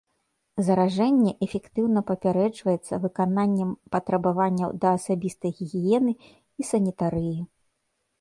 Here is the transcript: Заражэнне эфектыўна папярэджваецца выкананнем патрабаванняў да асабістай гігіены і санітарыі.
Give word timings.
Заражэнне 0.67 1.33
эфектыўна 1.45 2.01
папярэджваецца 2.07 2.99
выкананнем 3.03 3.69
патрабаванняў 3.97 4.69
да 4.87 4.95
асабістай 5.01 5.51
гігіены 5.59 6.11
і 6.33 6.61
санітарыі. 6.71 7.37